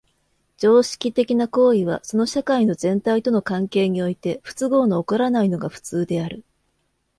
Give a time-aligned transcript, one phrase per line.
[0.57, 6.43] 常識的な行為はその社会の全体との関係において不都合の起こらないのが普通である。